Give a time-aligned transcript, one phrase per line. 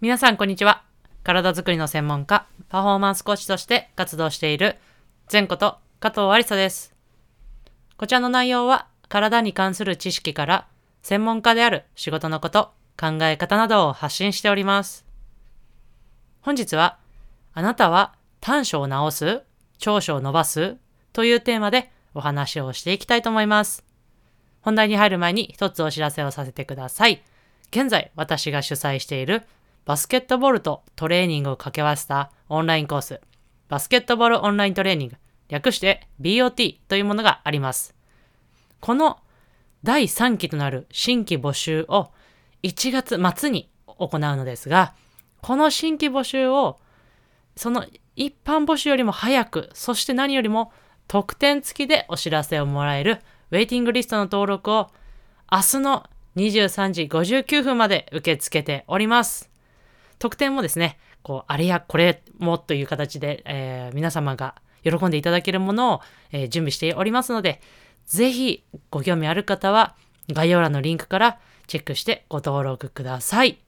[0.00, 0.84] 皆さんこんにちは。
[1.24, 4.76] 体づくりの専門家、パフォーマンスコーチとして活動している、
[5.32, 6.94] 前こと加藤ありさです。
[7.96, 10.68] こちらの内容は、体に関する知識から、
[11.02, 15.04] 専門家である仕事のこと、考え方などを発信しております。
[16.42, 16.98] 本日は、
[17.52, 19.42] あなたは短所を直す
[19.78, 20.76] 長所を伸ばす
[21.12, 23.84] というテーマでお話をしていきたいと思います。
[24.60, 27.20] 本題に入る前に一つお知らせをさせてください。
[27.72, 29.42] 現在私が主催している
[29.88, 33.22] バスケットボールとトレーニングを掛け合わせたオンラインコース、
[33.70, 35.16] バスケットボールオンライントレーニング、
[35.48, 37.94] 略して BOT というものがあります。
[38.80, 39.18] この
[39.82, 42.10] 第3期となる新規募集を
[42.62, 44.92] 1月末に行うのですが、
[45.40, 46.78] この新規募集を
[47.56, 50.70] その一般募集よりも早く、そして何よりも
[51.06, 53.20] 特典付きでお知らせをもらえる
[53.52, 54.90] ウェイティングリストの登録を
[55.50, 56.04] 明日の
[56.36, 59.48] 23時59分まで受け付けております。
[60.18, 66.00] 特典もですね、こう、あれやこれもという形で、えー皆様が喜んでいただけるものを、
[66.32, 67.60] えー準備しておりますので、
[68.06, 69.94] ぜひご興味ある方は
[70.32, 73.58] 概要欄のリンクからチェックしてご登録ください。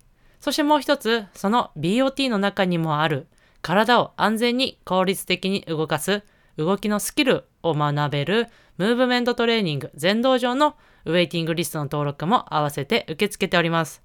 [0.40, 3.26] そしてもう一つ、その BOT の中にもある
[3.62, 6.22] 体を安全に効率的に動かす
[6.56, 8.46] 動きのスキルを学べる
[8.78, 14.02] ムーブメントトレーニング全道場のウェイティングリストの登録も合わせて受け付けております。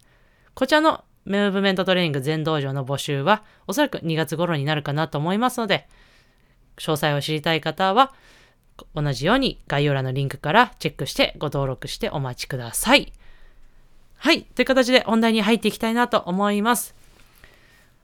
[0.54, 5.88] こちらのムーブメントトレーニング全道場の募集はおそらく2月頃になるかなと思いますので、
[6.78, 8.14] 詳細を知りたい方は
[8.94, 13.14] 同じように概要欄のリンクからチェックしてご登録してお待ちください。
[14.18, 14.44] はい。
[14.44, 16.96] という形で本題に入っていきたいなと思います。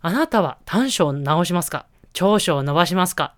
[0.02, 1.86] あなたは短所を直しますか？
[2.14, 3.36] 長所を伸ばしますか？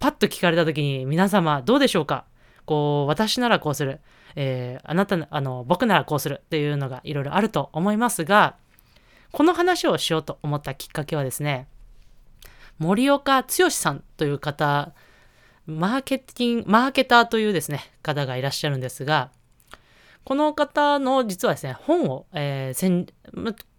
[0.00, 2.24] パッと聞かれた時に皆様どうでしょうか？
[2.66, 4.00] こう、私ならこうする。
[4.36, 8.56] えーあなたな、あの、僕ならこうするっていうのがいろいろあると思いますが、
[9.32, 11.66] この話をしようと思ったきっかけはですね、
[12.78, 14.92] 森岡剛さんという方、
[15.66, 19.30] マーケティング、マーケターというですね、方がいらっしゃるんですが、
[20.24, 23.06] この方の実はですね、本を、えー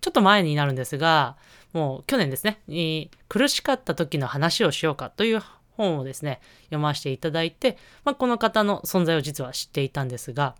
[0.05, 1.35] ちょっと前になるんですが、
[1.73, 10.55] もう去年ですね、に苦しかった時の話をしようかという本をですね、読ませていただいて、まあ、この方の存在を実は知っていたんですが、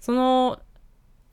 [0.00, 0.60] その、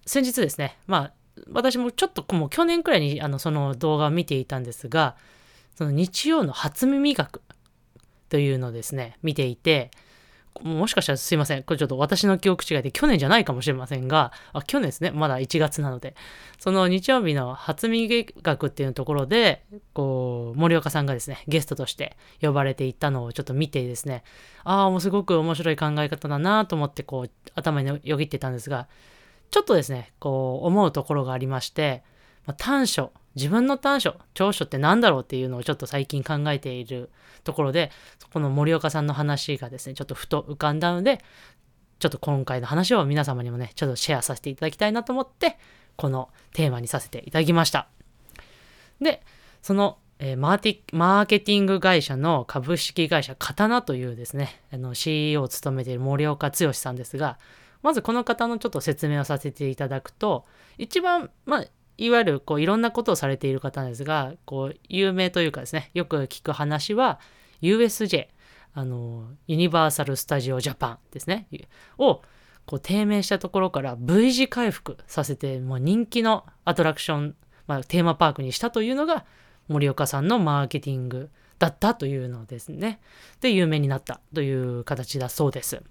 [0.05, 1.13] 先日ですね、まあ、
[1.51, 5.15] 私もちょっともう去年くらいにあのその動画を見ていたんですが、
[5.75, 7.41] その日曜の初耳学
[8.29, 9.91] というのをですね、見ていて、
[10.61, 11.63] もしかしたらすいません。
[11.63, 15.11] これちょっと私の記憶違いで去年じゃないかもしれませんが、あ、去年ですね。
[15.11, 16.15] まだ1月なので。
[16.59, 24.23] その日曜日の初耳学っていうところで、こう、森岡さんがですね、ゲストとして呼ばれていったのをちょっと見てですね、
[24.63, 28.87] ああ、もうすごく面白い考え方だなと思って、こう、頭によぎってたんですが、
[29.53, 32.01] ちょっとですね、こう、思うところがありまして、
[32.47, 37.11] まあ、短所、自分の短所、長所って何だろうっていうのをちょっと最近考えている
[37.43, 37.91] ところで、
[38.33, 41.19] この森岡さんの話がですね、ちょっとふと浮かんだので、
[41.99, 45.59] ちょっと今回の話を皆様にもね、ちょっとシェアさせていただきたいなと思って、
[45.97, 47.87] このテーマにさせていただきました。
[48.99, 49.21] で、
[49.61, 57.37] その、えーマーティマーケティング会社の株式会社刀というですね、あの CEO を務めている森岡剛さんですが、
[57.83, 60.45] まずこの方のちょっと説明をさせていただくと、
[60.77, 61.65] 一番、まあ、
[61.97, 67.19] いわゆるこういろんなことをされている方なんですが、こう有名というかですね、よく聞く話は
[67.61, 68.27] USJ、
[68.73, 71.47] あの、ユニバーサル・スタジオ・ジャパンですね、
[71.97, 72.21] を
[72.65, 77.35] こう低迷したところから V 字回復させて、もう人気のアトラクション、
[77.67, 79.25] まあ、テーマパークにしたというのが
[79.67, 81.29] 森岡さんのマーケティング
[81.59, 82.99] だったというのですね。
[83.41, 85.83] で、有名になったという形だそうです。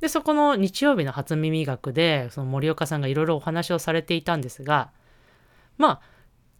[0.00, 4.90] で、そこの日曜日の初耳学で、その森岡さんがいろいろお話をされていたんですが、
[5.78, 6.00] まあ、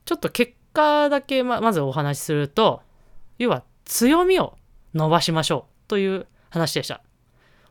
[0.05, 2.83] ちょっと結果だけままずお話しすると、
[3.39, 4.57] 要は強みを
[4.95, 7.03] 伸ばしましょうという話でした。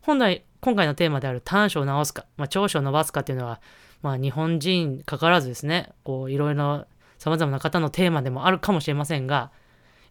[0.01, 3.61] 本来、今回のテーマである短所を直すか、まあ、長所を伸ばすかっていうのは、
[4.01, 6.85] まあ、日本人かからずですね、こういろいろ
[7.17, 9.51] 様々な方のテーマでもあるかもしれませんが、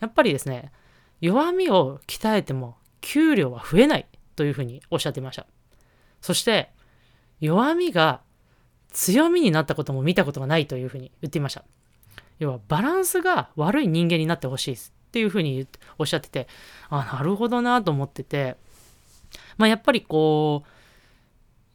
[0.00, 0.72] やっぱりですね、
[1.20, 5.46] 弱みを鍛えても給料は増えないというふうにおっしゃっていました。
[6.20, 6.70] そして、
[7.40, 8.20] 弱みが
[8.90, 11.64] 強みになったことも見たことがないというふうに言っていました。
[12.38, 15.66] 要はバランスが悪い人間になってほしいですっていうふうに
[15.98, 16.48] おっしゃってて、
[16.88, 18.56] あ、なるほどなと思ってて、
[19.56, 20.68] まあやっぱりこう、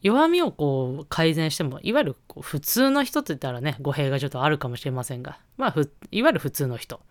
[0.02, 7.02] 弱みをこう改善しても、いわゆる普通の人って言ったらね、語弊がちょっとあるかもしれませんが、まあふ、いわゆる普通の人。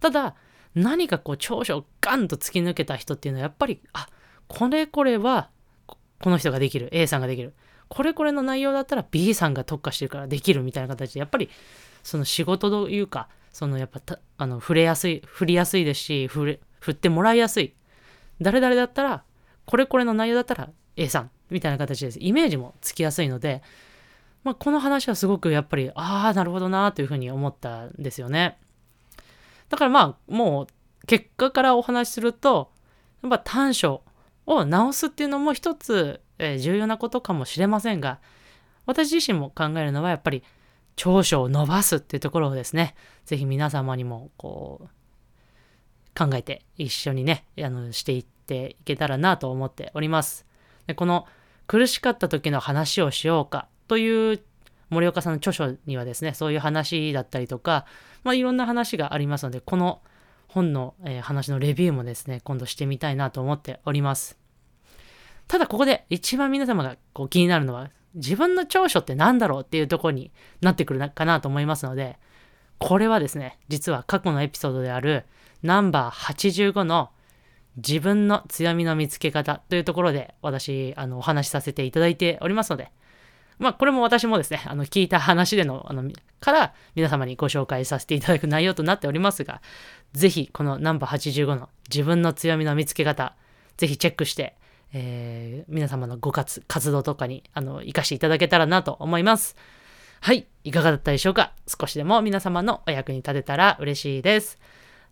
[0.00, 0.34] ただ、
[0.74, 4.08] 何かこう長所をガンと突き抜けた人っていうのは、やっぱり、あ、
[4.48, 5.50] これこれは、
[5.86, 7.54] この人ができる、A さんができる。
[7.88, 11.50] これこれの内容だったら B さんが特化してるからできるみたいな形で、やっぱり
[12.02, 14.00] その仕事というか、そのやっぱ
[14.36, 17.74] あの触れやすい、振りやすいですし、振れ振ってもらいやすい。
[18.40, 19.22] 誰々だったら、
[19.64, 22.18] これこれの内容だったら A さんみたいな形です。
[22.20, 23.62] イメージもつきやすいので、
[24.42, 28.58] まあ、この話はすごくやっぱり、ああ、なるほどなというふうに思ったんですよね。
[29.70, 30.66] だからまあ、もう
[31.06, 32.70] 結果からお話しすると、
[33.22, 34.02] やっぱ短所
[34.46, 38.20] を直すっていうのも一つ、え、重要なことかもしれませんが、
[38.86, 40.42] 私自身も考えるのはやっぱり
[40.96, 42.94] 長所を伸ばすっていうところをですね、
[43.24, 44.88] ぜひ皆様にもこう
[46.16, 50.46] 考えて一緒にね、あのしていっていけたらなと思っております。
[50.86, 51.26] でこの
[51.66, 54.42] 苦しかった時の話をしようかという
[54.90, 57.86] 森岡さんの著書にはですね、そういう話だったりとか、
[58.22, 60.02] まあ、いろんな話がありますので、この
[60.54, 64.38] 本の、えー、話のレビューもですね、今度してみたいなと思っております。
[65.48, 70.30] ただここで一番皆様がこう気になるのは、自分の長所って何だろうっていうとこに
[70.60, 72.18] なってくるかなと思いますので、
[72.78, 75.24] これはですね、実は過去のエピソードである
[75.64, 77.10] ナンバー85の
[77.76, 82.92] 自分の強みの見つけ方というところで私、あの、お話しさせていただいておりますので、
[83.58, 86.10] まあ、これも私もですね、あの、聞いた話での、あの、
[86.40, 89.62] から皆様にご紹介させていただく内容となっておりますが、
[90.12, 93.34] ぜひ、このナンバー85の自分の強みの見つけ方、
[93.76, 94.56] ぜひチェックして、
[94.92, 99.56] えー、皆様のご活活動とかに、あの、活かしていただけたらなと思います。
[100.20, 101.52] はい、いかがだったでしょうか？
[101.66, 104.58] 少しでも皆様のお役に立てたら嬉しいです。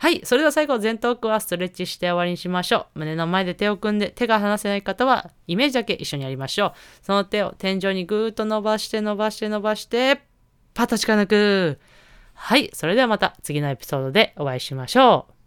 [0.02, 0.20] はい。
[0.24, 2.98] それでは最後、前頭腔はストレッチして終わりにしましょう。
[2.98, 6.72] 胸の前で手を組んで、手が離せない方は、イメージだけ一緒にやりましょう。
[7.02, 10.22] その手を天井にぐーっと伸ばして伸ばして伸ばして、
[10.74, 11.78] パッと力抜く。
[12.34, 12.68] はい。
[12.74, 15.41] それではまた次のエピソードでお会いしましょう。